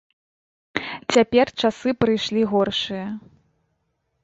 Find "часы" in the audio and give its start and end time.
1.61-1.89